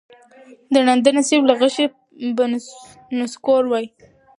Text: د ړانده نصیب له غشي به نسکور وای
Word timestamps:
د 0.71 0.73
ړانده 0.85 1.11
نصیب 1.17 1.41
له 1.49 1.53
غشي 1.59 1.85
به 2.35 2.45
نسکور 3.19 3.63
وای 3.67 3.85